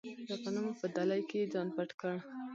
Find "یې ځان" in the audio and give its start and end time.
1.41-1.67